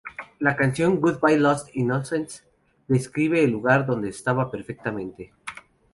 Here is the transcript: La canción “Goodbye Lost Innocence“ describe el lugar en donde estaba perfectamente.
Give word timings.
La 0.39 0.55
canción 0.55 0.99
“Goodbye 0.99 1.37
Lost 1.37 1.75
Innocence“ 1.75 2.41
describe 2.87 3.43
el 3.43 3.51
lugar 3.51 3.81
en 3.81 3.85
donde 3.85 4.09
estaba 4.09 4.49
perfectamente. 4.49 5.31